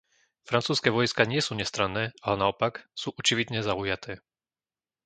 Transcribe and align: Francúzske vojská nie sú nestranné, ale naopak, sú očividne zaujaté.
Francúzske 0.49 0.89
vojská 0.97 1.23
nie 1.31 1.41
sú 1.47 1.53
nestranné, 1.61 2.03
ale 2.25 2.35
naopak, 2.41 2.73
sú 3.01 3.07
očividne 3.21 3.59
zaujaté. 3.69 4.13